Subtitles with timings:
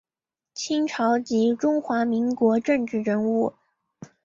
[0.55, 3.53] 清朝及中华民国政治人物。